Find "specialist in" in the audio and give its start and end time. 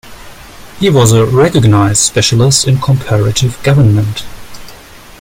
1.99-2.79